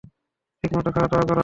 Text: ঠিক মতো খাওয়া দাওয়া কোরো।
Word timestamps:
ঠিক 0.63 0.71
মতো 0.73 0.89
খাওয়া 0.91 1.07
দাওয়া 1.07 1.25
কোরো। 1.25 1.39